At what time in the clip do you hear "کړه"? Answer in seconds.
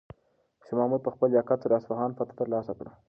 2.79-2.91